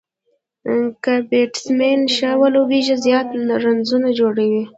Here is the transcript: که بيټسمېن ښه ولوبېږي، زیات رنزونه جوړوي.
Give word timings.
که 1.03 1.13
بيټسمېن 1.29 2.01
ښه 2.15 2.29
ولوبېږي، 2.41 2.95
زیات 3.05 3.27
رنزونه 3.63 4.09
جوړوي. 4.19 4.63